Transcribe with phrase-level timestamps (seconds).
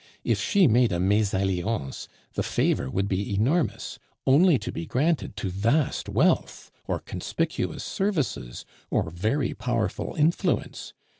[0.23, 5.49] If she made a mesalliance, the favor would be enormous, only to be granted to
[5.51, 10.95] vast wealth, or conspicuous services, or very powerful influence.